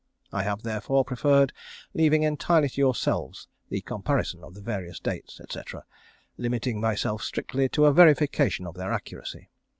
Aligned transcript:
I 0.33 0.41
have, 0.41 0.63
therefore, 0.63 1.05
preferred 1.05 1.53
leaving 1.93 2.23
entirely 2.23 2.69
to 2.69 2.81
yourselves 2.81 3.47
the 3.69 3.81
comparison 3.81 4.43
of 4.43 4.55
the 4.55 4.61
various 4.63 4.99
dates, 4.99 5.39
&c., 5.51 5.61
limiting 6.39 6.81
myself 6.81 7.21
strictly 7.21 7.69
to 7.69 7.85
a 7.85 7.93
verification 7.93 8.65
of 8.65 8.73
their 8.73 8.91
accuracy. 8.91 9.51